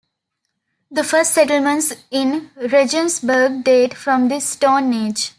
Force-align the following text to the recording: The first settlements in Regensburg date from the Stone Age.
The 0.89 1.03
first 1.03 1.31
settlements 1.35 1.93
in 2.09 2.49
Regensburg 2.55 3.63
date 3.63 3.93
from 3.93 4.29
the 4.29 4.39
Stone 4.41 4.91
Age. 4.95 5.29